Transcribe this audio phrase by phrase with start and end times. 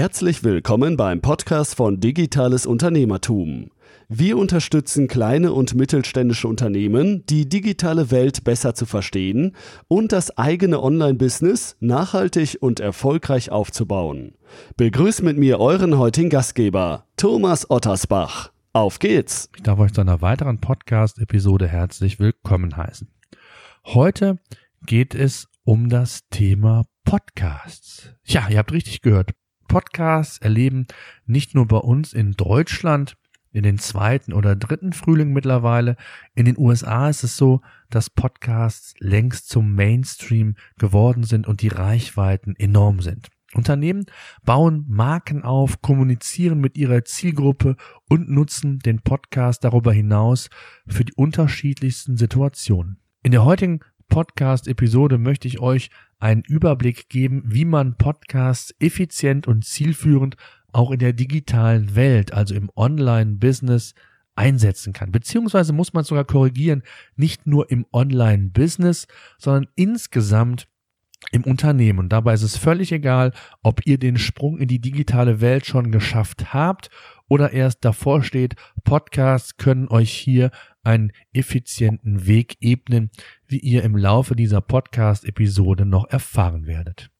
[0.00, 3.70] Herzlich willkommen beim Podcast von Digitales Unternehmertum.
[4.08, 9.54] Wir unterstützen kleine und mittelständische Unternehmen, die digitale Welt besser zu verstehen
[9.88, 14.36] und das eigene Online-Business nachhaltig und erfolgreich aufzubauen.
[14.78, 18.52] Begrüßt mit mir euren heutigen Gastgeber, Thomas Ottersbach.
[18.72, 19.50] Auf geht's!
[19.54, 23.06] Ich darf euch zu einer weiteren Podcast-Episode herzlich willkommen heißen.
[23.84, 24.38] Heute
[24.86, 28.14] geht es um das Thema Podcasts.
[28.24, 29.32] Ja, ihr habt richtig gehört.
[29.70, 30.88] Podcasts erleben
[31.26, 33.16] nicht nur bei uns in Deutschland
[33.52, 35.94] in den zweiten oder dritten Frühling mittlerweile.
[36.34, 41.68] In den USA ist es so, dass Podcasts längst zum Mainstream geworden sind und die
[41.68, 43.28] Reichweiten enorm sind.
[43.54, 44.06] Unternehmen
[44.42, 47.76] bauen Marken auf, kommunizieren mit ihrer Zielgruppe
[48.08, 50.50] und nutzen den Podcast darüber hinaus
[50.88, 52.98] für die unterschiedlichsten Situationen.
[53.22, 53.78] In der heutigen
[54.08, 60.36] Podcast-Episode möchte ich euch einen Überblick geben, wie man Podcasts effizient und zielführend
[60.72, 63.94] auch in der digitalen Welt, also im Online-Business,
[64.36, 65.10] einsetzen kann.
[65.12, 66.82] Beziehungsweise muss man sogar korrigieren,
[67.16, 69.06] nicht nur im Online-Business,
[69.38, 70.68] sondern insgesamt
[71.32, 71.98] im Unternehmen.
[71.98, 75.92] Und dabei ist es völlig egal, ob ihr den Sprung in die digitale Welt schon
[75.92, 76.90] geschafft habt
[77.28, 78.56] oder erst davor steht.
[78.84, 80.50] Podcasts können euch hier
[80.82, 83.10] einen effizienten Weg ebnen,
[83.46, 87.10] wie ihr im Laufe dieser Podcast-Episode noch erfahren werdet.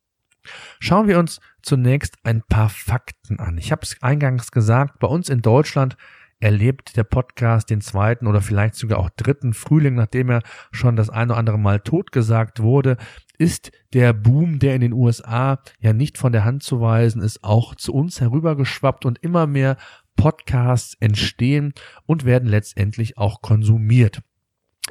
[0.78, 3.58] Schauen wir uns zunächst ein paar Fakten an.
[3.58, 5.96] Ich habe es eingangs gesagt, bei uns in Deutschland
[6.40, 11.10] erlebt der Podcast den zweiten oder vielleicht sogar auch dritten Frühling, nachdem er schon das
[11.10, 12.96] ein oder andere Mal totgesagt wurde,
[13.36, 17.44] ist der Boom, der in den USA ja nicht von der Hand zu weisen ist,
[17.44, 19.76] auch zu uns herübergeschwappt und immer mehr
[20.20, 21.72] Podcasts entstehen
[22.04, 24.20] und werden letztendlich auch konsumiert.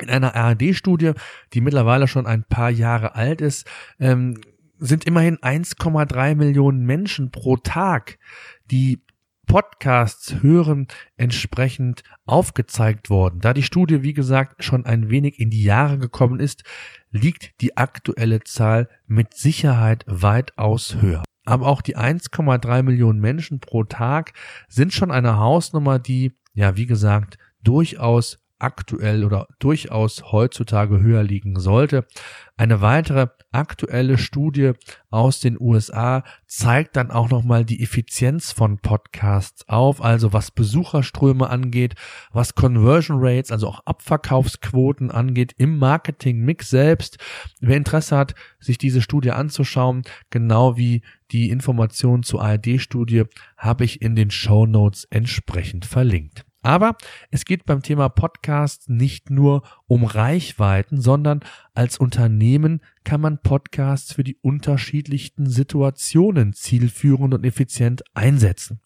[0.02, 1.12] In einer ARD-Studie,
[1.54, 3.68] die mittlerweile schon ein paar Jahre alt ist,
[4.00, 4.42] ähm,
[4.80, 8.18] sind immerhin 1,3 Millionen Menschen pro Tag,
[8.72, 9.04] die
[9.46, 13.40] Podcasts hören, entsprechend aufgezeigt worden.
[13.40, 16.64] Da die Studie, wie gesagt, schon ein wenig in die Jahre gekommen ist,
[17.12, 21.24] liegt die aktuelle Zahl mit Sicherheit weitaus höher.
[21.50, 24.34] Aber auch die 1,3 Millionen Menschen pro Tag
[24.68, 31.60] sind schon eine Hausnummer, die, ja, wie gesagt, durchaus aktuell oder durchaus heutzutage höher liegen
[31.60, 32.06] sollte.
[32.58, 34.74] Eine weitere aktuelle Studie
[35.10, 41.50] aus den USA zeigt dann auch nochmal die Effizienz von Podcasts auf, also was Besucherströme
[41.50, 41.96] angeht,
[42.32, 47.18] was Conversion Rates, also auch Abverkaufsquoten angeht im Marketing-Mix selbst.
[47.60, 53.24] Wer Interesse hat, sich diese Studie anzuschauen, genau wie die Informationen zur ARD-Studie,
[53.58, 56.46] habe ich in den Show Notes entsprechend verlinkt.
[56.62, 56.98] Aber
[57.32, 61.40] es geht beim Thema Podcast nicht nur um Reichweiten, sondern
[61.74, 68.82] als Unternehmen kann man Podcasts für die unterschiedlichsten Situationen zielführend und effizient einsetzen.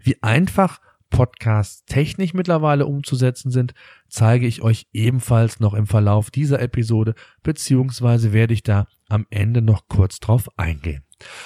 [0.00, 0.80] Wie einfach
[1.14, 3.72] Podcasts technisch mittlerweile umzusetzen sind,
[4.08, 7.14] zeige ich euch ebenfalls noch im Verlauf dieser Episode,
[7.44, 11.04] beziehungsweise werde ich da am Ende noch kurz drauf eingehen.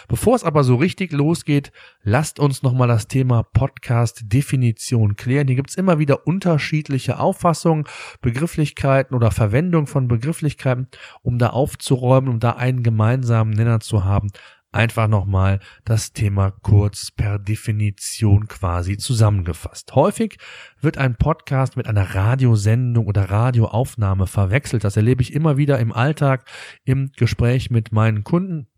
[0.09, 1.71] Bevor es aber so richtig losgeht,
[2.03, 5.49] lasst uns nochmal das Thema Podcast-Definition klären.
[5.49, 7.85] Hier gibt's immer wieder unterschiedliche Auffassungen,
[8.23, 10.89] Begrifflichkeiten oder Verwendung von Begrifflichkeiten,
[11.21, 14.31] um da aufzuräumen, um da einen gemeinsamen Nenner zu haben.
[14.71, 19.95] Einfach nochmal das Thema kurz per Definition quasi zusammengefasst.
[19.95, 20.37] Häufig
[20.81, 24.85] wird ein Podcast mit einer Radiosendung oder Radioaufnahme verwechselt.
[24.85, 26.45] Das erlebe ich immer wieder im Alltag,
[26.85, 28.69] im Gespräch mit meinen Kunden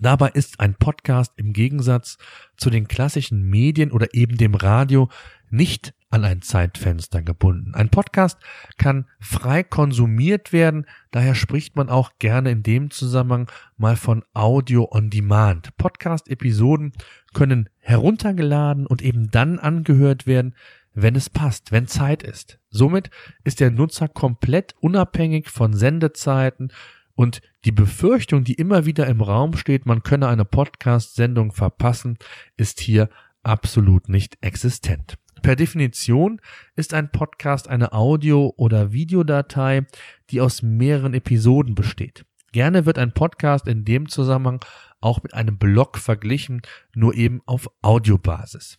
[0.00, 2.18] Dabei ist ein Podcast im Gegensatz
[2.56, 5.08] zu den klassischen Medien oder eben dem Radio
[5.50, 7.74] nicht an ein Zeitfenster gebunden.
[7.74, 8.38] Ein Podcast
[8.76, 14.88] kann frei konsumiert werden, daher spricht man auch gerne in dem Zusammenhang mal von Audio
[14.90, 15.76] on Demand.
[15.76, 16.92] Podcast-Episoden
[17.32, 20.54] können heruntergeladen und eben dann angehört werden,
[20.94, 22.60] wenn es passt, wenn Zeit ist.
[22.70, 23.10] Somit
[23.42, 26.72] ist der Nutzer komplett unabhängig von Sendezeiten,
[27.14, 32.18] und die Befürchtung, die immer wieder im Raum steht, man könne eine Podcast-Sendung verpassen,
[32.56, 33.08] ist hier
[33.42, 35.18] absolut nicht existent.
[35.42, 36.40] Per Definition
[36.74, 39.86] ist ein Podcast eine Audio- oder Videodatei,
[40.30, 42.24] die aus mehreren Episoden besteht.
[42.52, 44.64] Gerne wird ein Podcast in dem Zusammenhang
[45.00, 46.62] auch mit einem Blog verglichen,
[46.94, 48.78] nur eben auf Audiobasis.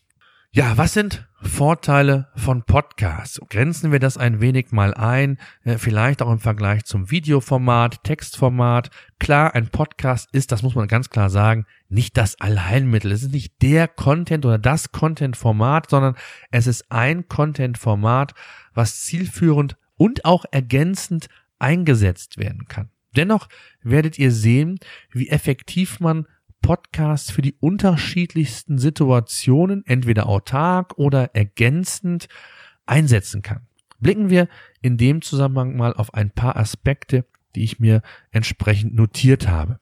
[0.56, 3.42] Ja, was sind Vorteile von Podcasts?
[3.50, 8.90] Grenzen wir das ein wenig mal ein, äh, vielleicht auch im Vergleich zum Videoformat, Textformat.
[9.20, 13.12] Klar, ein Podcast ist, das muss man ganz klar sagen, nicht das Allheilmittel.
[13.12, 16.16] Es ist nicht der Content oder das Content-Format, sondern
[16.52, 18.34] es ist ein Content-Format,
[18.74, 21.28] was zielführend und auch ergänzend
[21.60, 22.92] eingesetzt werden kann.
[23.18, 23.50] Dennoch
[23.84, 24.80] werdet ihr sehen,
[25.12, 26.28] wie effektiv man
[26.66, 32.28] Podcasts für die unterschiedlichsten Situationen, entweder autark oder ergänzend,
[32.88, 33.68] einsetzen kann.
[34.00, 34.48] Blicken wir
[34.82, 37.24] in dem Zusammenhang mal auf ein paar Aspekte,
[37.54, 38.02] die ich mir
[38.32, 39.80] entsprechend notiert habe.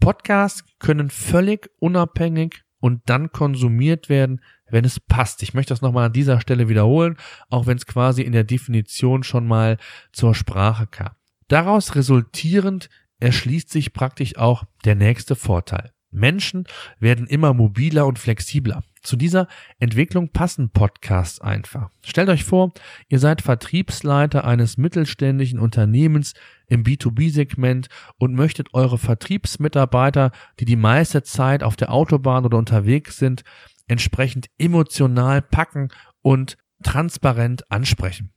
[0.00, 5.44] Podcasts können völlig unabhängig und dann konsumiert werden, wenn es passt.
[5.44, 7.18] Ich möchte das nochmal an dieser Stelle wiederholen,
[7.50, 9.76] auch wenn es quasi in der Definition schon mal
[10.10, 11.12] zur Sprache kam.
[11.46, 12.90] Daraus resultierend
[13.20, 15.92] erschließt sich praktisch auch der nächste Vorteil.
[16.10, 16.64] Menschen
[16.98, 18.82] werden immer mobiler und flexibler.
[19.02, 19.48] Zu dieser
[19.78, 21.90] Entwicklung passen Podcasts einfach.
[22.04, 22.72] Stellt euch vor,
[23.08, 26.34] ihr seid Vertriebsleiter eines mittelständischen Unternehmens
[26.66, 33.16] im B2B-Segment und möchtet eure Vertriebsmitarbeiter, die die meiste Zeit auf der Autobahn oder unterwegs
[33.16, 33.42] sind,
[33.88, 35.88] entsprechend emotional packen
[36.22, 38.32] und transparent ansprechen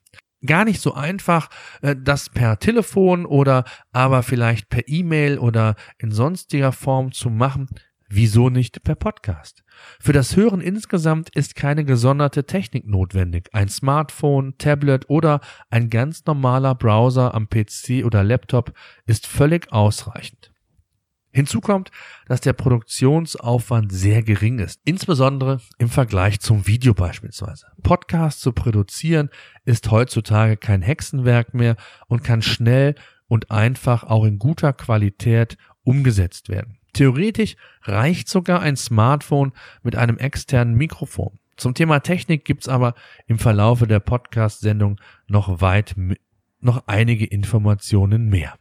[0.46, 1.50] gar nicht so einfach,
[1.82, 7.68] äh, das per Telefon oder aber vielleicht per E-Mail oder in sonstiger Form zu machen.
[8.16, 9.64] Wieso nicht per Podcast?
[10.00, 13.50] Für das Hören insgesamt ist keine gesonderte Technik notwendig.
[13.54, 15.40] Ein Smartphone, Tablet oder
[15.72, 18.74] ein ganz normaler Browser am PC oder Laptop
[19.08, 20.53] ist völlig ausreichend.
[21.34, 21.90] Hinzu kommt,
[22.28, 27.66] dass der Produktionsaufwand sehr gering ist, insbesondere im Vergleich zum Video beispielsweise.
[27.82, 29.30] Podcasts zu produzieren
[29.66, 31.76] ist heutzutage kein Hexenwerk mehr
[32.08, 32.94] und kann schnell
[33.28, 36.78] und einfach auch in guter Qualität umgesetzt werden.
[36.94, 41.40] Theoretisch reicht sogar ein Smartphone mit einem externen Mikrofon.
[41.58, 42.94] Zum Thema Technik gibt's aber
[43.26, 45.96] im Verlaufe der Podcast-Sendung noch weit
[46.60, 48.54] noch einige Informationen mehr.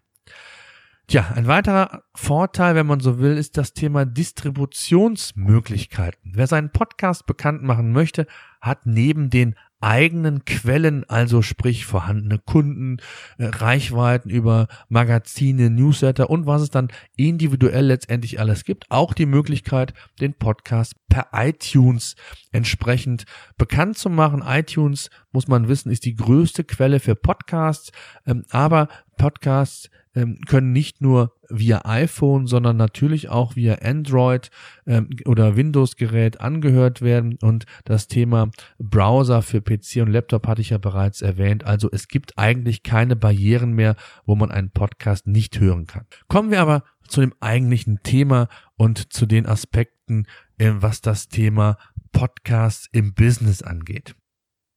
[1.08, 6.32] Tja, ein weiterer Vorteil, wenn man so will, ist das Thema Distributionsmöglichkeiten.
[6.34, 8.26] Wer seinen Podcast bekannt machen möchte,
[8.60, 12.98] hat neben den eigenen Quellen, also sprich vorhandene Kunden,
[13.36, 19.26] äh, Reichweiten über Magazine, Newsletter und was es dann individuell letztendlich alles gibt, auch die
[19.26, 22.14] Möglichkeit, den Podcast per iTunes
[22.52, 23.24] entsprechend
[23.58, 24.44] bekannt zu machen.
[24.46, 27.90] iTunes, muss man wissen, ist die größte Quelle für Podcasts,
[28.24, 28.86] ähm, aber
[29.18, 34.50] Podcasts ähm, können nicht nur via iPhone, sondern natürlich auch via Android
[34.86, 37.38] ähm, oder Windows-Gerät angehört werden.
[37.40, 41.64] Und das Thema Browser für PC und Laptop hatte ich ja bereits erwähnt.
[41.64, 46.06] Also es gibt eigentlich keine Barrieren mehr, wo man einen Podcast nicht hören kann.
[46.28, 50.26] Kommen wir aber zu dem eigentlichen Thema und zu den Aspekten,
[50.58, 51.76] äh, was das Thema
[52.12, 54.14] Podcasts im Business angeht.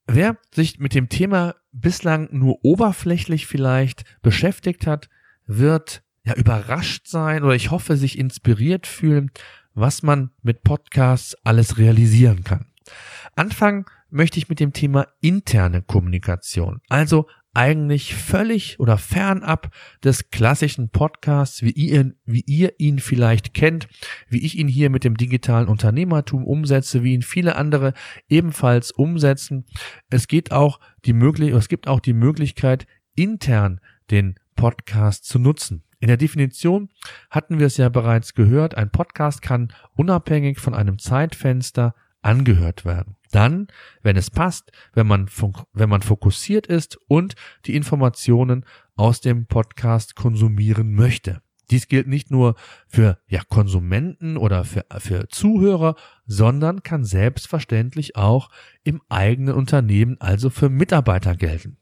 [0.07, 5.09] Wer sich mit dem Thema bislang nur oberflächlich vielleicht beschäftigt hat,
[5.47, 9.31] wird ja überrascht sein oder ich hoffe sich inspiriert fühlen,
[9.73, 12.65] was man mit Podcasts alles realisieren kann.
[13.35, 20.89] Anfangen möchte ich mit dem Thema interne Kommunikation, also eigentlich völlig oder fernab des klassischen
[20.89, 23.87] Podcasts, wie ihr, wie ihr ihn vielleicht kennt,
[24.27, 27.93] wie ich ihn hier mit dem digitalen Unternehmertum umsetze, wie ihn viele andere
[28.27, 29.65] ebenfalls umsetzen.
[30.09, 33.79] Es geht auch die Möglichkeit, es gibt auch die Möglichkeit, intern
[34.11, 35.83] den Podcast zu nutzen.
[35.99, 36.89] In der Definition
[37.29, 43.15] hatten wir es ja bereits gehört, ein Podcast kann unabhängig von einem Zeitfenster angehört werden.
[43.31, 43.67] Dann,
[44.01, 45.29] wenn es passt, wenn man,
[45.73, 47.35] wenn man fokussiert ist und
[47.65, 48.65] die Informationen
[48.95, 51.41] aus dem Podcast konsumieren möchte.
[51.71, 52.55] Dies gilt nicht nur
[52.87, 58.49] für ja, Konsumenten oder für, für Zuhörer, sondern kann selbstverständlich auch
[58.83, 61.77] im eigenen Unternehmen, also für Mitarbeiter gelten.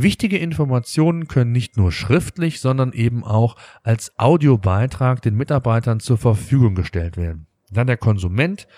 [0.00, 6.76] Wichtige Informationen können nicht nur schriftlich, sondern eben auch als Audiobeitrag den Mitarbeitern zur Verfügung
[6.76, 7.48] gestellt werden.
[7.72, 8.68] Da der Konsument,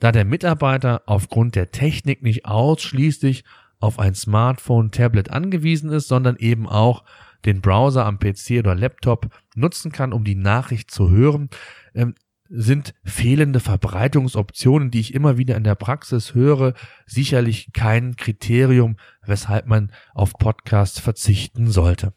[0.00, 3.44] da der Mitarbeiter aufgrund der Technik nicht ausschließlich
[3.78, 7.04] auf ein Smartphone, Tablet angewiesen ist, sondern eben auch
[7.44, 11.50] den Browser am PC oder Laptop nutzen kann, um die Nachricht zu hören,
[11.94, 12.16] ähm,
[12.56, 18.96] sind fehlende Verbreitungsoptionen, die ich immer wieder in der Praxis höre, sicherlich kein Kriterium,
[19.26, 22.12] weshalb man auf Podcasts verzichten sollte.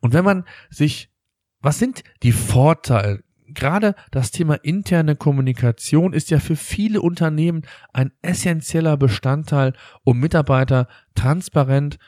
[0.00, 1.10] Und wenn man sich,
[1.60, 3.22] was sind die Vorteile?
[3.46, 7.62] Gerade das Thema interne Kommunikation ist ja für viele Unternehmen
[7.92, 9.74] ein essentieller Bestandteil,
[10.04, 11.98] um Mitarbeiter transparent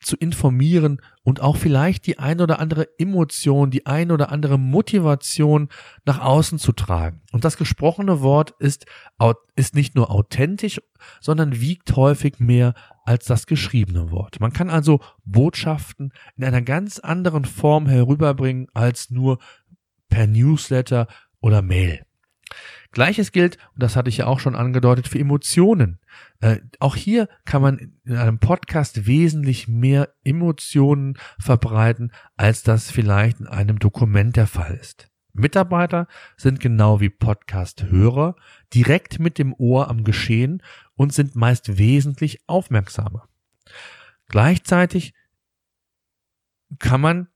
[0.00, 5.68] zu informieren und auch vielleicht die ein oder andere Emotion, die ein oder andere Motivation
[6.04, 7.20] nach außen zu tragen.
[7.32, 8.86] Und das gesprochene Wort ist,
[9.56, 10.80] ist nicht nur authentisch,
[11.20, 14.40] sondern wiegt häufig mehr als das geschriebene Wort.
[14.40, 19.38] Man kann also Botschaften in einer ganz anderen Form herüberbringen als nur
[20.08, 21.06] per Newsletter
[21.40, 22.04] oder Mail.
[22.92, 26.00] Gleiches gilt, und das hatte ich ja auch schon angedeutet, für Emotionen.
[26.40, 33.40] Äh, auch hier kann man in einem Podcast wesentlich mehr Emotionen verbreiten, als das vielleicht
[33.40, 35.08] in einem Dokument der Fall ist.
[35.32, 38.34] Mitarbeiter sind genau wie Podcast-Hörer
[38.74, 40.62] direkt mit dem Ohr am Geschehen
[40.94, 43.28] und sind meist wesentlich aufmerksamer.
[44.26, 45.14] Gleichzeitig
[46.78, 47.28] kann man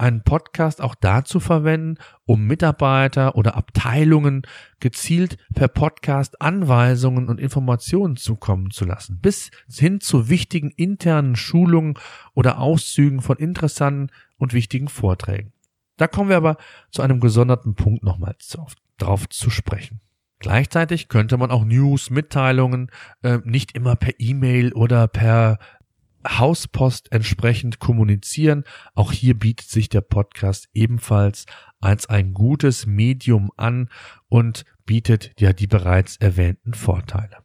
[0.00, 4.42] einen Podcast auch dazu verwenden, um Mitarbeiter oder Abteilungen
[4.80, 11.98] gezielt per Podcast Anweisungen und Informationen zukommen zu lassen, bis hin zu wichtigen internen Schulungen
[12.34, 15.52] oder Auszügen von interessanten und wichtigen Vorträgen.
[15.98, 16.56] Da kommen wir aber
[16.90, 18.56] zu einem gesonderten Punkt nochmals
[18.96, 20.00] drauf zu sprechen.
[20.38, 22.90] Gleichzeitig könnte man auch News, Mitteilungen
[23.22, 25.58] äh, nicht immer per E-Mail oder per
[26.26, 28.64] Hauspost entsprechend kommunizieren.
[28.94, 31.46] Auch hier bietet sich der Podcast ebenfalls
[31.80, 33.88] als ein gutes Medium an
[34.28, 37.38] und bietet ja die bereits erwähnten Vorteile.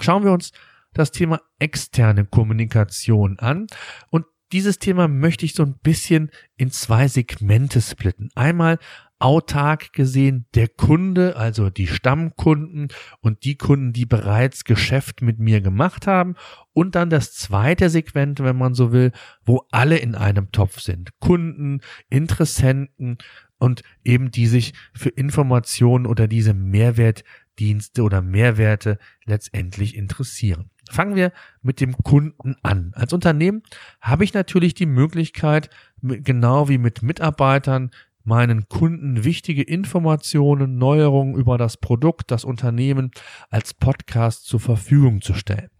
[0.00, 0.52] Schauen wir uns
[0.92, 3.66] das Thema externe Kommunikation an
[4.10, 8.30] und dieses Thema möchte ich so ein bisschen in zwei Segmente splitten.
[8.34, 8.78] Einmal
[9.20, 12.88] autark gesehen der Kunde, also die Stammkunden
[13.20, 16.34] und die Kunden, die bereits Geschäft mit mir gemacht haben.
[16.72, 19.12] Und dann das zweite Segment, wenn man so will,
[19.44, 21.10] wo alle in einem Topf sind.
[21.20, 23.18] Kunden, Interessenten
[23.58, 30.70] und eben die sich für Informationen oder diese Mehrwertdienste oder Mehrwerte letztendlich interessieren.
[30.90, 32.92] Fangen wir mit dem Kunden an.
[32.94, 33.62] Als Unternehmen
[34.00, 35.68] habe ich natürlich die Möglichkeit,
[36.02, 37.90] genau wie mit Mitarbeitern,
[38.24, 43.10] meinen Kunden wichtige Informationen, Neuerungen über das Produkt, das Unternehmen
[43.48, 45.70] als Podcast zur Verfügung zu stellen.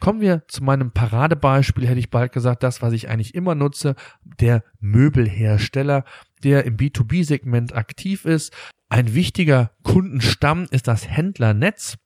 [0.00, 3.94] Kommen wir zu meinem Paradebeispiel, hätte ich bald gesagt, das, was ich eigentlich immer nutze,
[4.40, 6.04] der Möbelhersteller,
[6.42, 8.52] der im B2B-Segment aktiv ist.
[8.88, 11.96] Ein wichtiger Kundenstamm ist das Händlernetz.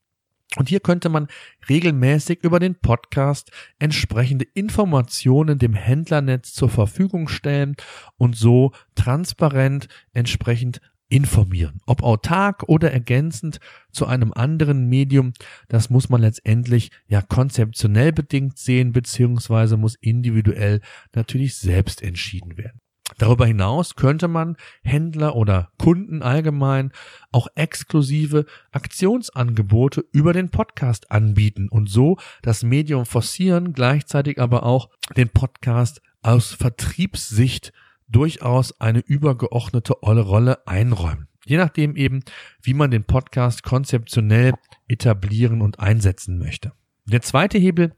[0.56, 1.28] Und hier könnte man
[1.68, 7.76] regelmäßig über den Podcast entsprechende Informationen dem Händlernetz zur Verfügung stellen
[8.16, 11.80] und so transparent entsprechend informieren.
[11.86, 13.60] Ob autark oder ergänzend
[13.92, 15.32] zu einem anderen Medium,
[15.68, 20.80] das muss man letztendlich ja konzeptionell bedingt sehen, beziehungsweise muss individuell
[21.14, 22.80] natürlich selbst entschieden werden.
[23.16, 26.92] Darüber hinaus könnte man Händler oder Kunden allgemein
[27.32, 34.90] auch exklusive Aktionsangebote über den Podcast anbieten und so das Medium forcieren, gleichzeitig aber auch
[35.16, 37.72] den Podcast aus Vertriebssicht
[38.08, 41.28] durchaus eine übergeordnete Rolle einräumen.
[41.44, 42.22] Je nachdem eben,
[42.62, 44.52] wie man den Podcast konzeptionell
[44.86, 46.72] etablieren und einsetzen möchte.
[47.06, 47.94] Der zweite Hebel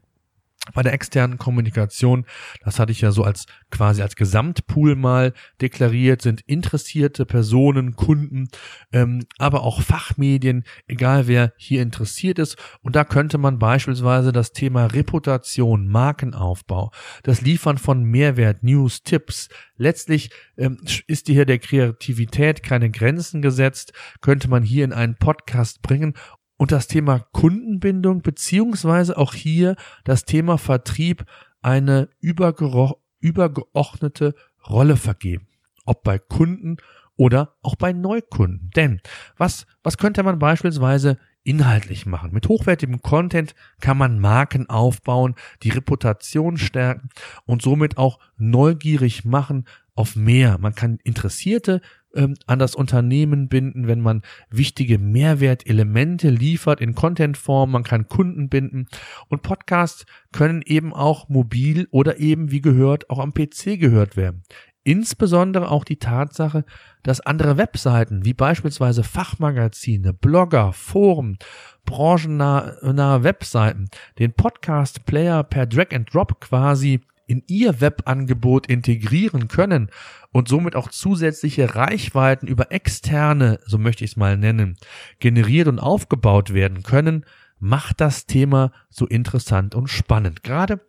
[0.75, 2.27] bei der externen Kommunikation,
[2.63, 8.49] das hatte ich ja so als quasi als Gesamtpool mal deklariert, sind interessierte Personen, Kunden,
[8.93, 12.57] ähm, aber auch Fachmedien, egal wer hier interessiert ist.
[12.83, 19.49] Und da könnte man beispielsweise das Thema Reputation, Markenaufbau, das Liefern von Mehrwert, News, Tipps,
[19.77, 25.81] letztlich ähm, ist hier der Kreativität keine Grenzen gesetzt, könnte man hier in einen Podcast
[25.81, 26.15] bringen
[26.61, 31.25] und das Thema Kundenbindung beziehungsweise auch hier das Thema Vertrieb
[31.63, 34.35] eine übergeordnete
[34.69, 35.49] Rolle vergeben.
[35.87, 36.77] Ob bei Kunden
[37.17, 38.69] oder auch bei Neukunden.
[38.77, 39.01] Denn
[39.39, 42.31] was, was könnte man beispielsweise inhaltlich machen?
[42.31, 47.09] Mit hochwertigem Content kann man Marken aufbauen, die Reputation stärken
[47.47, 49.65] und somit auch neugierig machen
[49.95, 50.59] auf mehr.
[50.59, 51.81] Man kann Interessierte
[52.15, 58.49] ähm, an das Unternehmen binden, wenn man wichtige Mehrwertelemente liefert in Contentform, man kann Kunden
[58.49, 58.87] binden
[59.29, 64.43] und Podcasts können eben auch mobil oder eben wie gehört auch am PC gehört werden.
[64.83, 66.65] Insbesondere auch die Tatsache,
[67.03, 71.39] dass andere Webseiten wie beispielsweise Fachmagazine, Blogger, Foren,
[71.85, 73.89] branchennahe Webseiten
[74.19, 77.01] den Podcast-Player per Drag and Drop quasi
[77.31, 79.91] in ihr Webangebot integrieren können
[80.33, 84.77] und somit auch zusätzliche Reichweiten über externe, so möchte ich es mal nennen,
[85.21, 87.25] generiert und aufgebaut werden können,
[87.61, 90.43] macht das Thema so interessant und spannend.
[90.43, 90.81] Gerade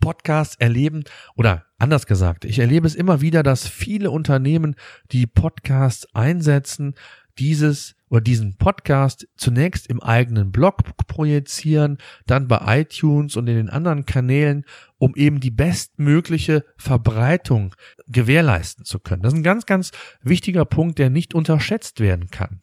[0.00, 1.04] Podcasts erleben
[1.36, 4.74] oder anders gesagt, ich erlebe es immer wieder, dass viele Unternehmen,
[5.12, 6.96] die Podcasts einsetzen,
[7.38, 13.70] dieses oder diesen Podcast zunächst im eigenen Blog projizieren, dann bei iTunes und in den
[13.70, 14.64] anderen Kanälen,
[14.98, 17.74] um eben die bestmögliche Verbreitung
[18.06, 19.22] gewährleisten zu können.
[19.22, 22.60] Das ist ein ganz, ganz wichtiger Punkt, der nicht unterschätzt werden kann.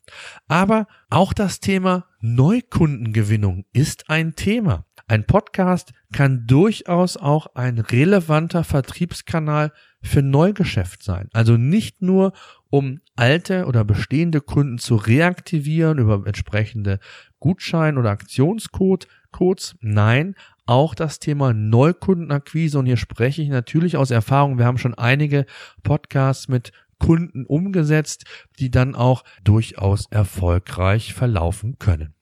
[0.48, 4.86] Aber auch das Thema Neukundengewinnung ist ein Thema.
[5.08, 9.72] Ein Podcast kann durchaus auch ein relevanter Vertriebskanal
[10.08, 11.30] für Neugeschäft sein.
[11.34, 12.34] Also nicht nur,
[12.70, 17.00] um alte oder bestehende Kunden zu reaktivieren über entsprechende
[17.40, 19.76] Gutschein- oder Aktionscodes.
[19.82, 20.36] Nein,
[20.66, 22.80] auch das Thema Neukundenakquise.
[22.80, 24.58] Und hier spreche ich natürlich aus Erfahrung.
[24.58, 25.46] Wir haben schon einige
[25.84, 28.26] Podcasts mit Kunden umgesetzt,
[28.60, 32.14] die dann auch durchaus erfolgreich verlaufen können.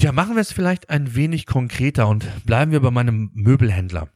[0.00, 4.08] Ja, machen wir es vielleicht ein wenig konkreter und bleiben wir bei meinem Möbelhändler.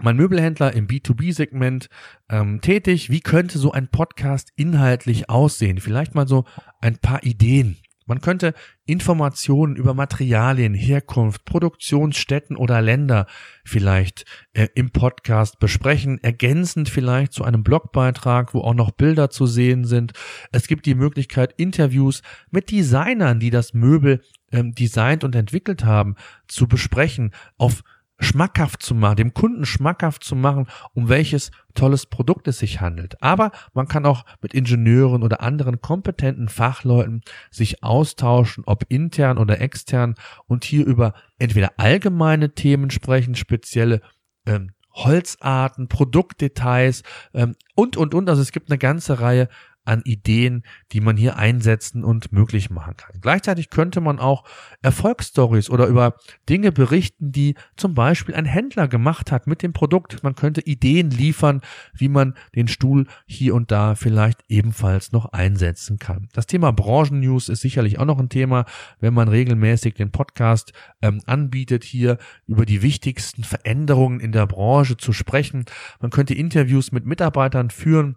[0.00, 1.88] Mein Möbelhändler im B2B-Segment
[2.28, 3.10] ähm, tätig.
[3.10, 5.80] Wie könnte so ein Podcast inhaltlich aussehen?
[5.80, 6.44] Vielleicht mal so
[6.80, 7.76] ein paar Ideen.
[8.10, 8.54] Man könnte
[8.86, 13.26] Informationen über Materialien, Herkunft, Produktionsstätten oder Länder
[13.64, 19.46] vielleicht äh, im Podcast besprechen, ergänzend vielleicht zu einem Blogbeitrag, wo auch noch Bilder zu
[19.46, 20.12] sehen sind.
[20.50, 26.16] Es gibt die Möglichkeit, Interviews mit Designern, die das Möbel ähm, designt und entwickelt haben,
[26.48, 27.84] zu besprechen, auf
[28.20, 33.22] schmackhaft zu machen, dem Kunden schmackhaft zu machen, um welches tolles Produkt es sich handelt.
[33.22, 39.60] Aber man kann auch mit Ingenieuren oder anderen kompetenten Fachleuten sich austauschen, ob intern oder
[39.60, 40.14] extern
[40.46, 44.00] und hier über entweder allgemeine Themen sprechen, spezielle
[44.46, 48.28] ähm, Holzarten, Produktdetails ähm, und, und, und.
[48.28, 49.48] Also es gibt eine ganze Reihe
[49.84, 53.20] an Ideen, die man hier einsetzen und möglich machen kann.
[53.20, 54.44] Gleichzeitig könnte man auch
[54.82, 56.16] Erfolgsstories oder über
[56.48, 60.22] Dinge berichten, die zum Beispiel ein Händler gemacht hat mit dem Produkt.
[60.22, 61.60] Man könnte Ideen liefern,
[61.92, 66.28] wie man den Stuhl hier und da vielleicht ebenfalls noch einsetzen kann.
[66.32, 68.66] Das Thema Branchennews ist sicherlich auch noch ein Thema,
[69.00, 70.72] wenn man regelmäßig den Podcast
[71.02, 75.64] ähm, anbietet, hier über die wichtigsten Veränderungen in der Branche zu sprechen.
[76.00, 78.16] Man könnte Interviews mit Mitarbeitern führen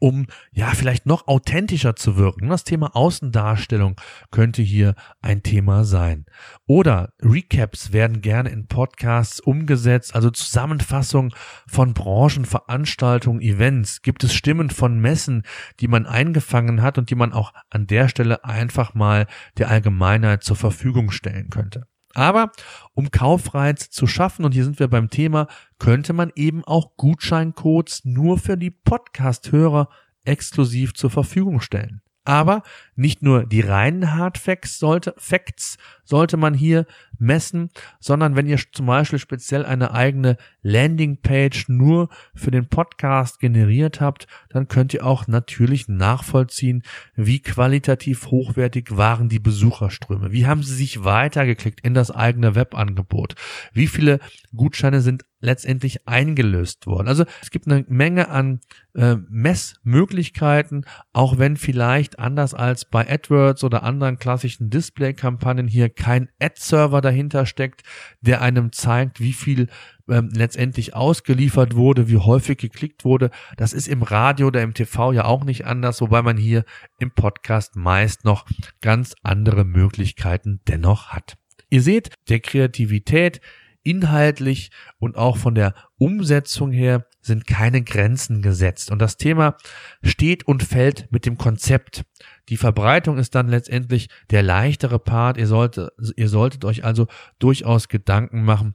[0.00, 2.48] um ja vielleicht noch authentischer zu wirken.
[2.48, 3.96] Das Thema Außendarstellung
[4.30, 6.26] könnte hier ein Thema sein.
[6.66, 11.34] Oder Recaps werden gerne in Podcasts umgesetzt, also Zusammenfassung
[11.66, 14.02] von Branchenveranstaltungen, Events.
[14.02, 15.42] Gibt es Stimmen von Messen,
[15.80, 19.26] die man eingefangen hat und die man auch an der Stelle einfach mal
[19.56, 21.86] der Allgemeinheit zur Verfügung stellen könnte.
[22.14, 22.52] Aber
[22.94, 25.46] um Kaufreiz zu schaffen, und hier sind wir beim Thema,
[25.78, 29.88] könnte man eben auch Gutscheincodes nur für die Podcast-Hörer
[30.24, 32.02] exklusiv zur Verfügung stellen.
[32.28, 32.62] Aber
[32.94, 36.84] nicht nur die reinen Hard Facts sollte, Facts sollte man hier
[37.18, 37.70] messen,
[38.00, 44.26] sondern wenn ihr zum Beispiel speziell eine eigene Landingpage nur für den Podcast generiert habt,
[44.50, 46.82] dann könnt ihr auch natürlich nachvollziehen,
[47.16, 50.30] wie qualitativ hochwertig waren die Besucherströme.
[50.30, 53.36] Wie haben sie sich weitergeklickt in das eigene Webangebot?
[53.72, 54.20] Wie viele
[54.54, 57.08] Gutscheine sind letztendlich eingelöst worden.
[57.08, 58.60] Also es gibt eine Menge an
[58.94, 66.28] äh, Messmöglichkeiten, auch wenn vielleicht anders als bei AdWords oder anderen klassischen Display-Kampagnen hier kein
[66.40, 67.82] Ad-Server dahinter steckt,
[68.20, 69.68] der einem zeigt, wie viel
[70.08, 73.30] ähm, letztendlich ausgeliefert wurde, wie häufig geklickt wurde.
[73.56, 76.64] Das ist im Radio oder im TV ja auch nicht anders, wobei man hier
[76.98, 78.46] im Podcast meist noch
[78.80, 81.36] ganz andere Möglichkeiten dennoch hat.
[81.70, 83.40] Ihr seht, der Kreativität
[83.88, 88.90] inhaltlich und auch von der Umsetzung her sind keine Grenzen gesetzt.
[88.90, 89.56] Und das Thema
[90.02, 92.04] steht und fällt mit dem Konzept.
[92.50, 95.38] Die Verbreitung ist dann letztendlich der leichtere Part.
[95.38, 97.06] Ihr solltet, ihr solltet euch also
[97.38, 98.74] durchaus Gedanken machen,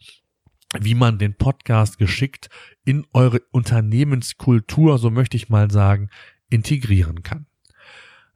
[0.79, 2.49] wie man den Podcast geschickt
[2.83, 6.09] in eure Unternehmenskultur, so möchte ich mal sagen,
[6.49, 7.45] integrieren kann.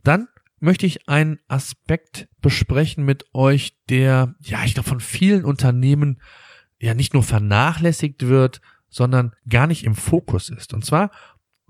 [0.04, 0.28] Dann
[0.60, 6.22] möchte ich einen Aspekt besprechen mit euch, der, ja, ich glaube, von vielen Unternehmen
[6.80, 10.74] ja nicht nur vernachlässigt wird, sondern gar nicht im Fokus ist.
[10.74, 11.12] Und zwar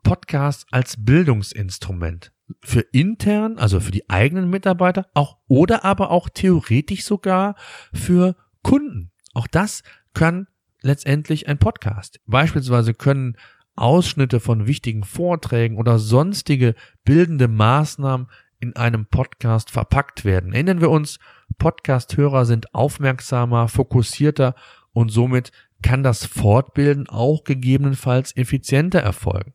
[0.04, 7.04] Podcast als Bildungsinstrument für intern, also für die eigenen Mitarbeiter, auch oder aber auch theoretisch
[7.04, 7.56] sogar
[7.94, 9.12] für Kunden.
[9.34, 10.48] Auch das kann
[10.82, 12.20] letztendlich ein Podcast.
[12.26, 13.38] Beispielsweise können
[13.76, 18.28] Ausschnitte von wichtigen Vorträgen oder sonstige bildende Maßnahmen
[18.60, 20.54] in einem Podcast verpackt werden.
[20.54, 21.20] Erinnern wir uns,
[21.60, 24.56] Podcast-Hörer sind aufmerksamer, fokussierter
[24.98, 25.52] und somit
[25.84, 29.54] kann das Fortbilden auch gegebenenfalls effizienter erfolgen.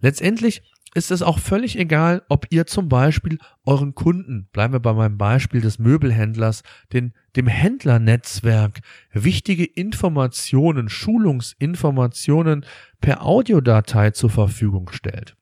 [0.00, 4.92] Letztendlich ist es auch völlig egal, ob ihr zum Beispiel euren Kunden, bleiben wir bei
[4.92, 8.80] meinem Beispiel des Möbelhändlers, den, dem Händlernetzwerk
[9.12, 12.66] wichtige Informationen, Schulungsinformationen
[13.00, 15.36] per Audiodatei zur Verfügung stellt.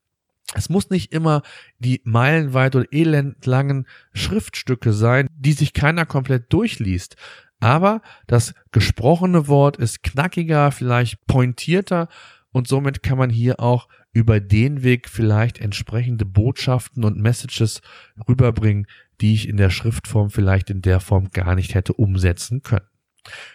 [0.55, 1.40] Es muss nicht immer
[1.79, 7.16] die meilenweit oder elendlangen Schriftstücke sein, die sich keiner komplett durchliest.
[7.61, 12.09] Aber das gesprochene Wort ist knackiger, vielleicht pointierter
[12.51, 17.83] und somit kann man hier auch über den Weg vielleicht entsprechende Botschaften und Messages
[18.29, 18.87] rüberbringen,
[19.21, 22.87] die ich in der Schriftform vielleicht in der Form gar nicht hätte umsetzen können.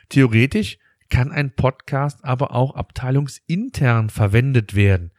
[0.09, 0.77] Theoretisch
[1.09, 5.11] kann ein Podcast aber auch abteilungsintern verwendet werden.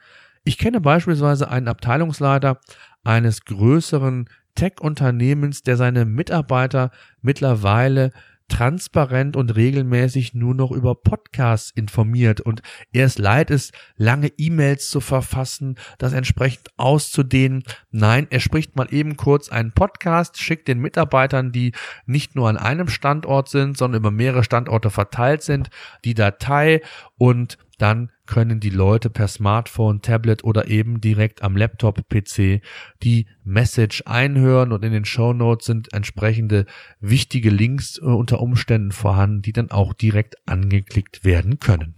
[0.44, 2.60] Ich kenne beispielsweise einen Abteilungsleiter
[3.02, 6.90] eines größeren Tech-Unternehmens, der seine Mitarbeiter
[7.22, 8.12] mittlerweile
[8.48, 14.90] transparent und regelmäßig nur noch über Podcasts informiert und er es leid ist, lange E-Mails
[14.90, 17.64] zu verfassen, das entsprechend auszudehnen.
[17.90, 21.72] Nein, er spricht mal eben kurz einen Podcast, schickt den Mitarbeitern, die
[22.06, 25.70] nicht nur an einem Standort sind, sondern über mehrere Standorte verteilt sind,
[26.04, 26.80] die Datei
[27.16, 32.62] und dann können die Leute per Smartphone, Tablet oder eben direkt am Laptop, PC
[33.02, 36.66] die Message einhören und in den Show Notes sind entsprechende
[37.00, 41.94] wichtige Links äh, unter Umständen vorhanden, die dann auch direkt angeklickt werden können.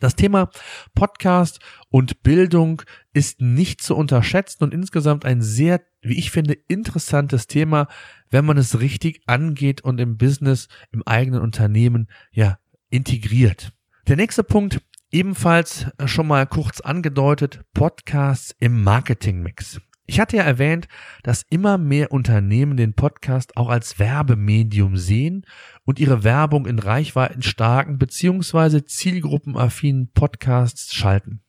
[0.00, 0.50] Das Thema
[0.94, 7.46] Podcast und Bildung ist nicht zu unterschätzen und insgesamt ein sehr, wie ich finde, interessantes
[7.46, 7.88] Thema,
[8.30, 12.58] wenn man es richtig angeht und im Business, im eigenen Unternehmen, ja,
[12.90, 13.72] integriert.
[14.06, 19.80] Der nächste Punkt, ebenfalls schon mal kurz angedeutet, Podcasts im Marketingmix.
[20.04, 20.88] Ich hatte ja erwähnt,
[21.22, 25.46] dass immer mehr Unternehmen den Podcast auch als Werbemedium sehen
[25.86, 28.84] und ihre Werbung in reichweitenstarken bzw.
[28.84, 31.40] zielgruppenaffinen Podcasts schalten.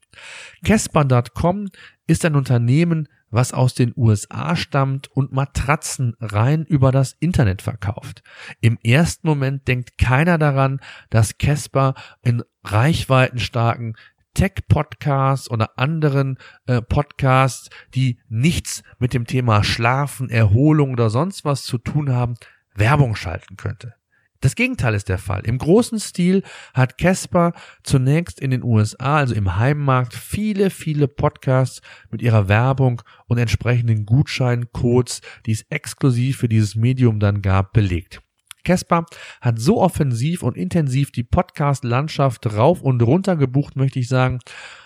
[0.63, 1.67] Casper.com
[2.07, 8.23] ist ein Unternehmen, was aus den USA stammt und Matratzen rein über das Internet verkauft.
[8.61, 11.93] Im ersten Moment denkt keiner daran, dass Casper
[12.23, 13.95] in reichweitenstarken
[14.33, 21.63] Tech-Podcasts oder anderen äh, Podcasts, die nichts mit dem Thema Schlafen, Erholung oder sonst was
[21.63, 22.35] zu tun haben,
[22.73, 23.95] Werbung schalten könnte.
[24.41, 25.41] Das Gegenteil ist der Fall.
[25.45, 26.43] Im großen Stil
[26.73, 33.01] hat Casper zunächst in den USA, also im Heimmarkt, viele, viele Podcasts mit ihrer Werbung
[33.27, 38.21] und entsprechenden Gutscheincodes, die es exklusiv für dieses Medium dann gab, belegt.
[38.65, 39.05] Casper
[39.39, 44.39] hat so offensiv und intensiv die Podcast-Landschaft rauf und runter gebucht, möchte ich sagen,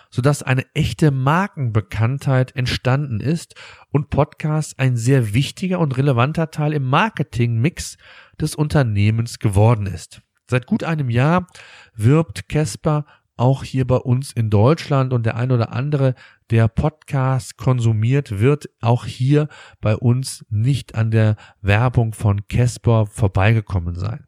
[0.09, 3.55] sodass eine echte Markenbekanntheit entstanden ist
[3.91, 7.97] und Podcast ein sehr wichtiger und relevanter Teil im Marketingmix
[8.39, 10.21] des Unternehmens geworden ist.
[10.49, 11.47] Seit gut einem Jahr
[11.95, 13.05] wirbt Casper
[13.39, 16.13] auch hier bei uns in Deutschland und der ein oder andere,
[16.49, 19.47] der Podcast konsumiert, wird auch hier
[19.79, 24.25] bei uns nicht an der Werbung von Casper vorbeigekommen sein.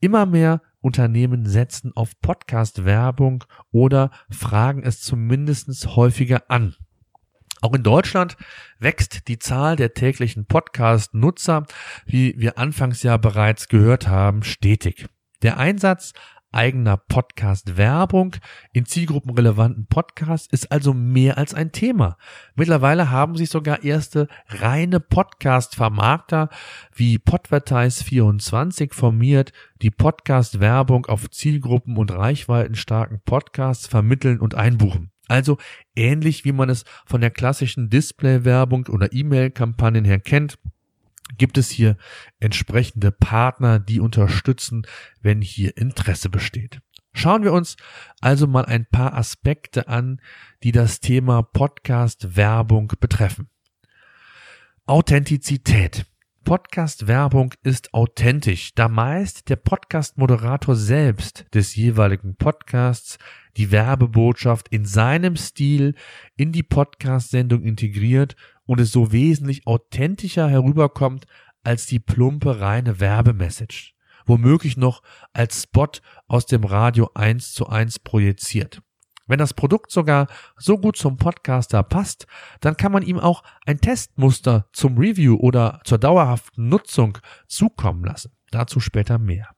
[0.00, 6.76] Immer mehr Unternehmen setzen auf Podcast-Werbung oder fragen es zumindest häufiger an.
[7.60, 8.36] Auch in Deutschland
[8.78, 11.66] wächst die Zahl der täglichen Podcast-Nutzer,
[12.04, 15.08] wie wir anfangs ja bereits gehört haben, stetig.
[15.42, 16.12] Der Einsatz
[16.56, 18.36] eigener Podcast-Werbung
[18.72, 22.16] in zielgruppenrelevanten Podcasts ist also mehr als ein Thema.
[22.54, 26.48] Mittlerweile haben sich sogar erste reine Podcast-Vermarkter
[26.94, 35.10] wie Podvertise24 formiert, die Podcast-Werbung auf Zielgruppen und reichweitenstarken Podcasts vermitteln und einbuchen.
[35.28, 35.58] Also
[35.94, 40.58] ähnlich wie man es von der klassischen Display-Werbung oder E-Mail-Kampagnen her kennt,
[41.38, 41.96] gibt es hier
[42.40, 44.86] entsprechende Partner, die unterstützen,
[45.20, 46.80] wenn hier Interesse besteht.
[47.12, 47.76] Schauen wir uns
[48.20, 50.20] also mal ein paar Aspekte an,
[50.62, 53.48] die das Thema Podcast-Werbung betreffen.
[54.84, 56.06] Authentizität.
[56.44, 63.18] Podcast-Werbung ist authentisch, da meist der Podcast-Moderator selbst des jeweiligen Podcasts
[63.56, 65.96] die Werbebotschaft in seinem Stil
[66.36, 71.26] in die Podcast-Sendung integriert und es so wesentlich authentischer herüberkommt
[71.62, 73.94] als die plumpe reine Werbemessage.
[74.26, 75.02] Womöglich noch
[75.32, 75.88] als Spot
[76.26, 78.82] aus dem Radio eins zu eins projiziert.
[79.26, 82.26] Wenn das Produkt sogar so gut zum Podcaster passt,
[82.60, 88.32] dann kann man ihm auch ein Testmuster zum Review oder zur dauerhaften Nutzung zukommen lassen.
[88.50, 89.48] Dazu später mehr.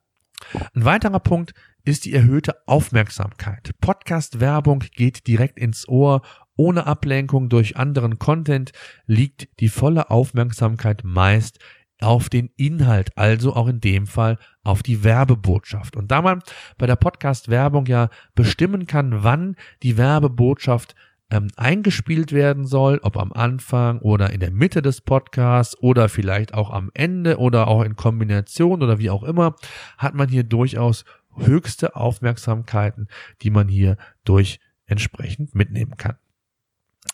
[0.73, 3.71] Ein weiterer Punkt ist die erhöhte Aufmerksamkeit.
[3.81, 6.21] Podcast-Werbung geht direkt ins Ohr
[6.59, 8.73] ohne Ablenkung durch anderen Content
[9.05, 11.57] liegt die volle Aufmerksamkeit meist
[12.01, 15.95] auf den Inhalt, also auch in dem Fall auf die Werbebotschaft.
[15.95, 16.41] Und da man
[16.77, 20.95] bei der Podcast-Werbung ja bestimmen kann, wann die Werbebotschaft
[21.31, 26.53] ähm, eingespielt werden soll, ob am Anfang oder in der Mitte des Podcasts oder vielleicht
[26.53, 29.55] auch am Ende oder auch in Kombination oder wie auch immer,
[29.97, 31.05] hat man hier durchaus
[31.37, 33.07] höchste Aufmerksamkeiten,
[33.43, 33.95] die man hier
[34.25, 36.17] durch entsprechend mitnehmen kann.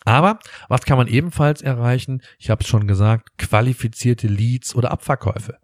[0.04, 2.22] Aber was kann man ebenfalls erreichen?
[2.38, 5.58] Ich habe es schon gesagt, qualifizierte Leads oder Abverkäufe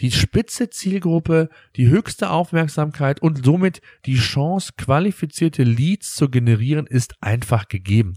[0.00, 7.14] die spitze Zielgruppe, die höchste Aufmerksamkeit und somit die Chance, qualifizierte Leads zu generieren, ist
[7.20, 8.14] einfach gegeben.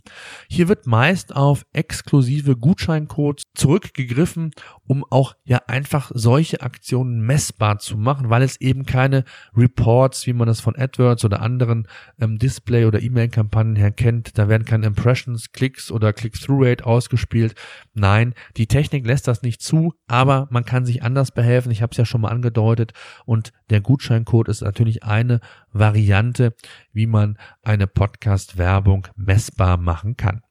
[0.49, 4.51] Hier wird meist auf exklusive Gutscheincodes zurückgegriffen,
[4.87, 9.23] um auch ja einfach solche Aktionen messbar zu machen, weil es eben keine
[9.55, 11.87] Reports, wie man das von AdWords oder anderen
[12.19, 14.37] ähm, Display- oder E-Mail-Kampagnen her kennt.
[14.37, 17.55] Da werden keine Impressions, Klicks oder Click-Through-Rate ausgespielt.
[17.93, 21.71] Nein, die Technik lässt das nicht zu, aber man kann sich anders behelfen helfen.
[21.71, 22.93] Ich habe es ja schon mal angedeutet
[23.25, 25.39] und der Gutscheincode ist natürlich eine
[25.71, 26.55] Variante,
[26.93, 30.41] wie man eine Podcast-Werbung messbar machen kann.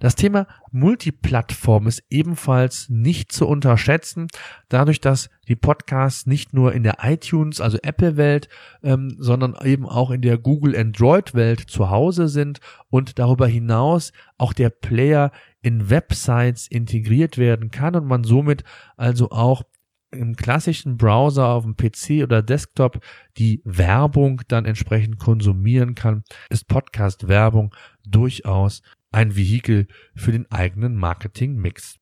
[0.00, 4.28] Das Thema Multiplattform ist ebenfalls nicht zu unterschätzen,
[4.70, 8.48] dadurch, dass die Podcasts nicht nur in der iTunes, also Apple-Welt,
[8.82, 14.54] ähm, sondern eben auch in der Google Android-Welt zu Hause sind und darüber hinaus auch
[14.54, 18.64] der Player in Websites integriert werden kann und man somit
[18.96, 19.64] also auch
[20.10, 23.00] im klassischen Browser auf dem PC oder Desktop
[23.36, 27.74] die Werbung dann entsprechend konsumieren kann, ist Podcast-Werbung
[28.06, 31.96] durchaus ein Vehikel für den eigenen Marketing-Mix.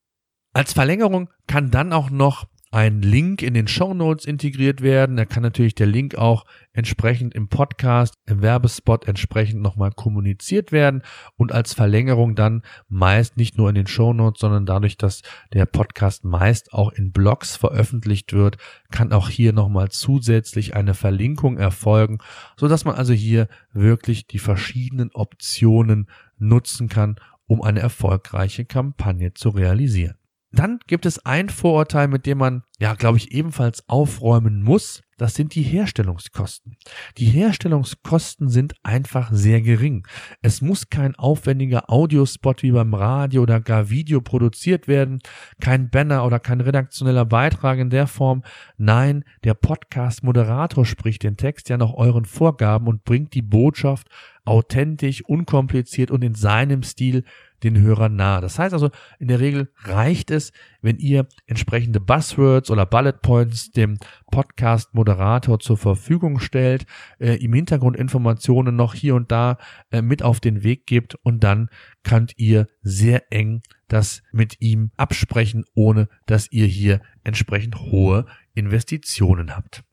[0.52, 5.16] Als Verlängerung kann dann auch noch ein Link in den Show Notes integriert werden.
[5.16, 11.02] Da kann natürlich der Link auch entsprechend im Podcast, im Werbespot entsprechend nochmal kommuniziert werden
[11.36, 15.64] und als Verlängerung dann meist nicht nur in den Show Notes, sondern dadurch, dass der
[15.64, 18.58] Podcast meist auch in Blogs veröffentlicht wird,
[18.90, 22.18] kann auch hier nochmal zusätzlich eine Verlinkung erfolgen,
[22.56, 29.32] so dass man also hier wirklich die verschiedenen Optionen nutzen kann, um eine erfolgreiche Kampagne
[29.34, 30.16] zu realisieren.
[30.52, 35.02] Dann gibt es ein Vorurteil, mit dem man, ja, glaube ich, ebenfalls aufräumen muss.
[35.18, 36.76] Das sind die Herstellungskosten.
[37.16, 40.06] Die Herstellungskosten sind einfach sehr gering.
[40.42, 45.20] Es muss kein aufwendiger Audiospot wie beim Radio oder gar Video produziert werden,
[45.58, 48.42] kein Banner oder kein redaktioneller Beitrag in der Form.
[48.76, 54.08] Nein, der Podcast-Moderator spricht den Text ja nach euren Vorgaben und bringt die Botschaft
[54.44, 57.24] authentisch, unkompliziert und in seinem Stil
[57.62, 58.40] den Hörern nahe.
[58.40, 63.70] Das heißt also, in der Regel reicht es, wenn ihr entsprechende Buzzwords oder Bullet Points
[63.70, 63.98] dem
[64.30, 66.86] Podcast-Moderator zur Verfügung stellt,
[67.18, 69.58] äh, ihm Hintergrundinformationen noch hier und da
[69.90, 71.68] äh, mit auf den Weg gibt und dann
[72.02, 79.54] könnt ihr sehr eng das mit ihm absprechen, ohne dass ihr hier entsprechend hohe Investitionen
[79.54, 79.84] habt.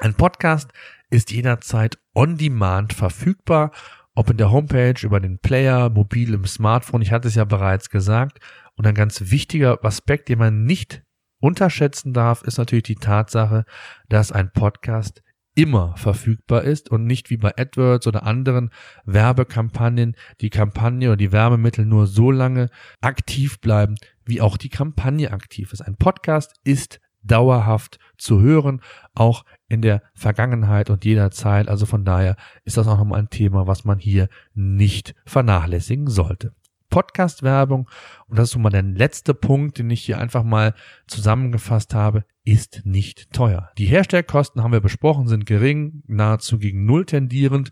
[0.00, 0.72] Ein Podcast
[1.10, 3.70] ist jederzeit on demand verfügbar
[4.14, 7.90] ob in der Homepage, über den Player, mobil im Smartphone, ich hatte es ja bereits
[7.90, 8.38] gesagt.
[8.76, 11.02] Und ein ganz wichtiger Aspekt, den man nicht
[11.40, 13.64] unterschätzen darf, ist natürlich die Tatsache,
[14.08, 15.22] dass ein Podcast
[15.54, 18.70] immer verfügbar ist und nicht wie bei AdWords oder anderen
[19.04, 22.70] Werbekampagnen die Kampagne oder die Werbemittel nur so lange
[23.00, 25.82] aktiv bleiben, wie auch die Kampagne aktiv ist.
[25.82, 28.80] Ein Podcast ist dauerhaft zu hören,
[29.14, 31.68] auch in der Vergangenheit und jederzeit.
[31.68, 36.52] Also von daher ist das auch nochmal ein Thema, was man hier nicht vernachlässigen sollte.
[36.92, 37.88] Podcast-Werbung,
[38.28, 40.74] und das ist nun mal der letzte Punkt, den ich hier einfach mal
[41.06, 43.70] zusammengefasst habe, ist nicht teuer.
[43.78, 47.70] Die Herstellkosten haben wir besprochen, sind gering, nahezu gegen Null tendierend,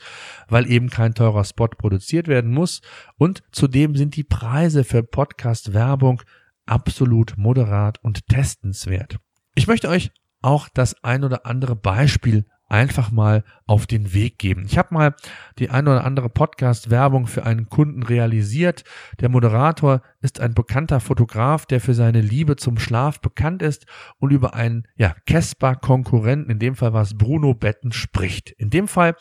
[0.48, 2.80] weil eben kein teurer Spot produziert werden muss.
[3.18, 6.22] Und zudem sind die Preise für Podcast-Werbung
[6.64, 9.18] absolut moderat und testenswert.
[9.54, 10.10] Ich möchte euch
[10.42, 14.64] auch das ein oder andere Beispiel einfach mal auf den Weg geben.
[14.64, 15.14] Ich habe mal
[15.58, 18.84] die ein oder andere Podcast-Werbung für einen Kunden realisiert.
[19.18, 23.86] Der Moderator ist ein bekannter Fotograf, der für seine Liebe zum Schlaf bekannt ist
[24.18, 28.50] und über einen ja, Casper-Konkurrenten, in dem Fall war es Bruno Betten, spricht.
[28.52, 29.16] In dem Fall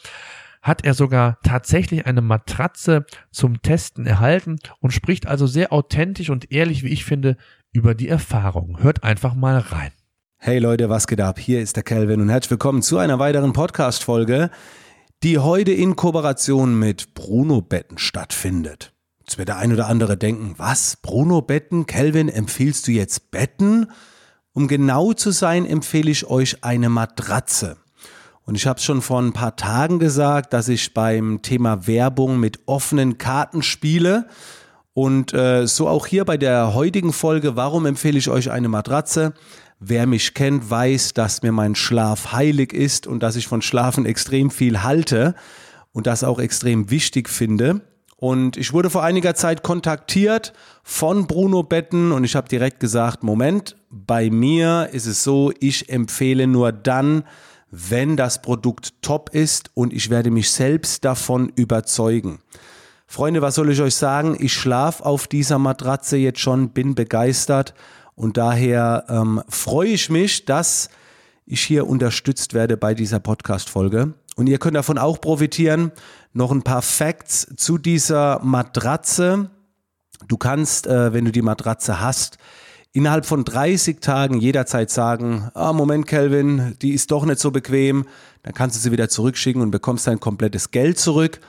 [0.61, 6.51] hat er sogar tatsächlich eine Matratze zum Testen erhalten und spricht also sehr authentisch und
[6.51, 7.37] ehrlich, wie ich finde,
[7.71, 8.77] über die Erfahrung.
[8.81, 9.91] Hört einfach mal rein.
[10.41, 11.38] Hey Leute, was geht ab?
[11.38, 14.49] Hier ist der Kelvin und herzlich willkommen zu einer weiteren Podcast-Folge,
[15.21, 18.93] die heute in Kooperation mit Bruno Betten stattfindet.
[19.19, 20.95] Jetzt wird der ein oder andere denken, was?
[21.02, 21.88] Bruno Betten?
[21.88, 23.91] Kelvin, empfiehlst du jetzt Betten?
[24.54, 27.75] Um genau zu sein, empfehle ich euch eine Matratze.
[28.45, 32.39] Und ich habe es schon vor ein paar Tagen gesagt, dass ich beim Thema Werbung
[32.39, 34.30] mit offenen Karten spiele.
[34.93, 39.34] Und äh, so auch hier bei der heutigen Folge, warum empfehle ich euch eine Matratze?
[39.81, 44.05] Wer mich kennt, weiß, dass mir mein Schlaf heilig ist und dass ich von Schlafen
[44.05, 45.35] extrem viel halte
[45.93, 47.81] und das auch extrem wichtig finde.
[48.17, 50.51] Und ich wurde vor einiger Zeit kontaktiert
[50.83, 55.87] von Bruno Betten und ich habe direkt gesagt, Moment, bei mir ist es so, ich
[55.87, 57.23] empfehle nur dann,
[57.71, 62.39] wenn das Produkt top ist und ich werde mich selbst davon überzeugen.
[63.07, 64.35] Freunde, was soll ich euch sagen?
[64.37, 67.73] Ich schlafe auf dieser Matratze jetzt schon, bin begeistert
[68.19, 70.89] und daher ähm, freue ich mich, dass
[71.45, 74.13] ich hier unterstützt werde bei dieser Podcast-Folge.
[74.36, 75.93] Und ihr könnt davon auch profitieren.
[76.34, 79.49] Noch ein paar Facts zu dieser Matratze.
[80.27, 82.39] Du kannst, äh, wenn du die Matratze hast,
[82.91, 88.05] innerhalb von 30 Tagen jederzeit sagen, ah, Moment, Kelvin, die ist doch nicht so bequem.
[88.43, 91.39] Dann kannst du sie wieder zurückschicken und bekommst dein komplettes Geld zurück.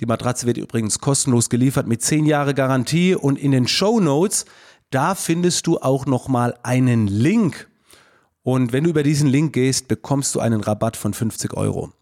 [0.00, 4.46] Die Matratze wird übrigens kostenlos geliefert mit 10 Jahre Garantie und in den Show Notes
[4.90, 7.68] da findest du auch nochmal einen Link.
[8.42, 11.92] Und wenn du über diesen Link gehst, bekommst du einen Rabatt von 50 Euro.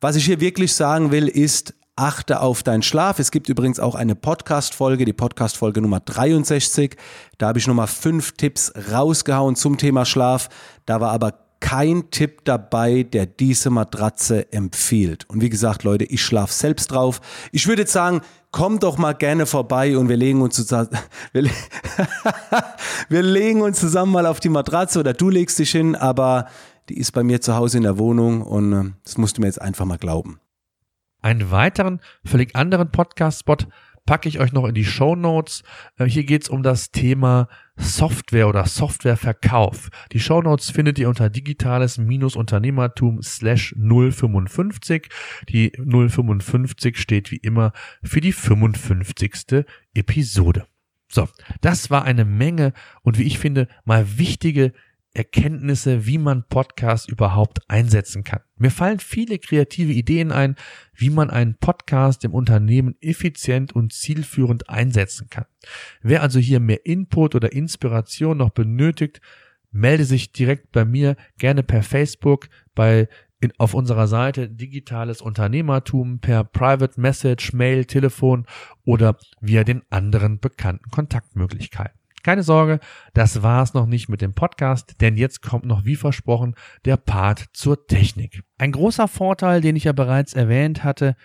[0.00, 3.18] Was ich hier wirklich sagen will, ist, achte auf deinen Schlaf.
[3.18, 6.96] Es gibt übrigens auch eine Podcast-Folge, die Podcast-Folge Nummer 63.
[7.38, 10.48] Da habe ich nochmal fünf Tipps rausgehauen zum Thema Schlaf.
[10.86, 15.30] Da war aber kein Tipp dabei, der diese Matratze empfiehlt.
[15.30, 17.20] Und wie gesagt, Leute, ich schlafe selbst drauf.
[17.52, 18.20] Ich würde jetzt sagen,
[18.50, 20.88] komm doch mal gerne vorbei und wir legen uns zusammen,
[21.32, 21.44] wir,
[23.08, 26.48] wir legen uns zusammen mal auf die Matratze oder du legst dich hin, aber
[26.88, 29.46] die ist bei mir zu Hause in der Wohnung und äh, das musst du mir
[29.46, 30.40] jetzt einfach mal glauben.
[31.22, 33.58] Einen weiteren, völlig anderen Podcast-Spot
[34.04, 35.62] packe ich euch noch in die Show Notes.
[35.96, 39.88] Äh, hier geht es um das Thema Software oder Softwareverkauf.
[40.12, 45.08] Die Show Notes findet ihr unter digitales-unternehmertum slash 055.
[45.48, 49.64] Die 055 steht wie immer für die 55.
[49.94, 50.66] Episode.
[51.08, 51.28] So,
[51.60, 54.72] das war eine Menge und wie ich finde, mal wichtige
[55.14, 58.40] Erkenntnisse, wie man Podcasts überhaupt einsetzen kann.
[58.56, 60.56] Mir fallen viele kreative Ideen ein,
[60.94, 65.44] wie man einen Podcast im Unternehmen effizient und zielführend einsetzen kann.
[66.00, 69.20] Wer also hier mehr Input oder Inspiration noch benötigt,
[69.70, 73.08] melde sich direkt bei mir gerne per Facebook, bei
[73.40, 78.46] in, auf unserer Seite digitales Unternehmertum per Private Message, Mail, Telefon
[78.84, 82.01] oder via den anderen bekannten Kontaktmöglichkeiten.
[82.22, 82.78] Keine Sorge,
[83.14, 86.54] das war's noch nicht mit dem Podcast, denn jetzt kommt noch wie versprochen
[86.84, 88.42] der Part zur Technik.
[88.58, 91.16] Ein großer Vorteil, den ich ja bereits erwähnt hatte,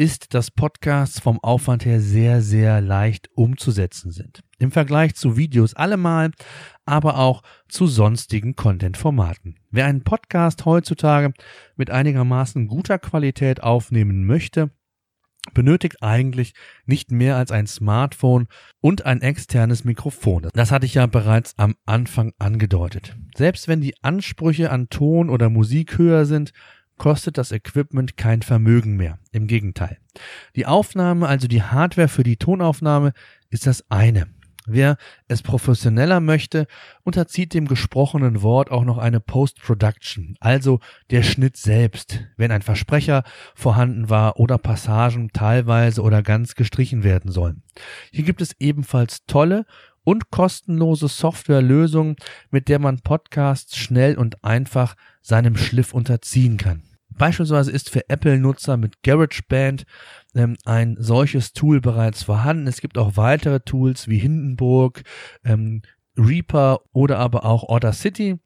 [0.00, 4.40] ist, dass Podcasts vom Aufwand her sehr, sehr leicht umzusetzen sind.
[4.58, 6.30] Im Vergleich zu Videos allemal,
[6.86, 9.56] aber auch zu sonstigen Content-Formaten.
[9.70, 11.34] Wer einen Podcast heutzutage
[11.76, 14.70] mit einigermaßen guter Qualität aufnehmen möchte,
[15.54, 16.54] benötigt eigentlich
[16.86, 18.46] nicht mehr als ein Smartphone
[18.80, 20.48] und ein externes Mikrofon.
[20.52, 23.16] Das hatte ich ja bereits am Anfang angedeutet.
[23.36, 26.52] Selbst wenn die Ansprüche an Ton oder Musik höher sind,
[26.98, 29.18] kostet das Equipment kein Vermögen mehr.
[29.32, 29.96] Im Gegenteil.
[30.54, 33.12] Die Aufnahme, also die Hardware für die Tonaufnahme,
[33.48, 34.26] ist das eine.
[34.72, 36.66] Wer es professioneller möchte,
[37.02, 40.78] unterzieht dem gesprochenen Wort auch noch eine Post-Production, also
[41.10, 47.32] der Schnitt selbst, wenn ein Versprecher vorhanden war oder Passagen teilweise oder ganz gestrichen werden
[47.32, 47.62] sollen.
[48.12, 49.66] Hier gibt es ebenfalls tolle
[50.04, 52.16] und kostenlose Softwarelösungen,
[52.50, 56.82] mit der man Podcasts schnell und einfach seinem Schliff unterziehen kann.
[57.20, 59.84] Beispielsweise ist für Apple-Nutzer mit GarageBand
[60.34, 62.66] ähm, ein solches Tool bereits vorhanden.
[62.66, 65.02] Es gibt auch weitere Tools wie Hindenburg,
[65.44, 65.82] ähm,
[66.16, 68.38] Reaper oder aber auch Order City.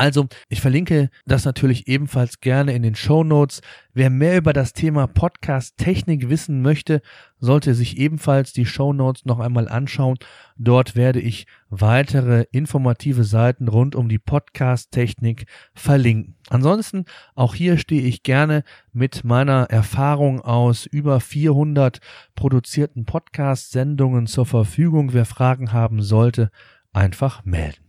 [0.00, 3.60] Also, ich verlinke das natürlich ebenfalls gerne in den Show Notes.
[3.92, 7.02] Wer mehr über das Thema Podcast Technik wissen möchte,
[7.38, 10.16] sollte sich ebenfalls die Show Notes noch einmal anschauen.
[10.56, 16.34] Dort werde ich weitere informative Seiten rund um die Podcast Technik verlinken.
[16.48, 22.00] Ansonsten, auch hier stehe ich gerne mit meiner Erfahrung aus über 400
[22.34, 25.12] produzierten Podcast-Sendungen zur Verfügung.
[25.12, 26.50] Wer Fragen haben sollte,
[26.94, 27.84] einfach melden.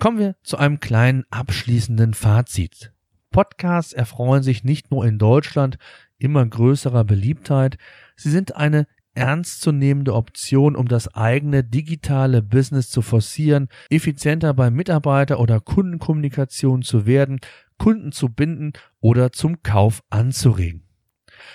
[0.00, 2.94] Kommen wir zu einem kleinen abschließenden Fazit.
[3.30, 5.76] Podcasts erfreuen sich nicht nur in Deutschland
[6.16, 7.76] immer größerer Beliebtheit,
[8.16, 15.38] sie sind eine ernstzunehmende Option, um das eigene digitale Business zu forcieren, effizienter bei Mitarbeiter-
[15.38, 17.38] oder Kundenkommunikation zu werden,
[17.76, 20.88] Kunden zu binden oder zum Kauf anzuregen.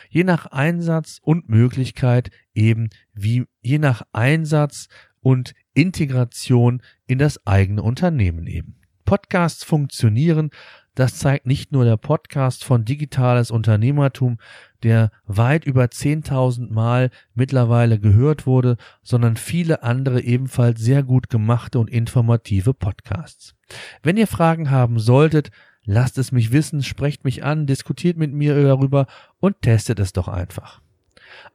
[0.07, 4.87] Je nach Einsatz und Möglichkeit eben wie je nach Einsatz
[5.19, 8.75] und Integration in das eigene Unternehmen eben.
[9.05, 10.49] Podcasts funktionieren,
[10.95, 14.39] das zeigt nicht nur der Podcast von Digitales Unternehmertum,
[14.81, 21.79] der weit über 10.000 Mal mittlerweile gehört wurde, sondern viele andere ebenfalls sehr gut gemachte
[21.79, 23.55] und informative Podcasts.
[24.01, 25.51] Wenn ihr Fragen haben solltet,
[25.83, 29.05] lasst es mich wissen, sprecht mich an, diskutiert mit mir darüber
[29.39, 30.81] und testet es doch einfach.